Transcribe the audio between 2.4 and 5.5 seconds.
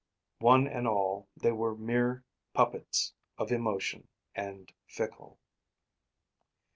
puppets of emotion, and fickle.